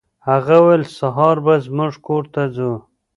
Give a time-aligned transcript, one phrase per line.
[0.27, 2.71] هغه وویل سهار به زموږ کور ته ځو.